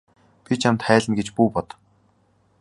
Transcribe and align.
Би 0.49 0.53
чамд 0.63 0.79
хайлна 0.87 1.13
гэж 1.19 1.27
бүү 1.37 1.47
бод. 1.59 1.69